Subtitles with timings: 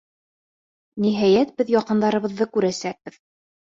[1.03, 3.25] Ниһайәт, беҙ яҡындарыбыҙҙы күрәсәкбеҙ.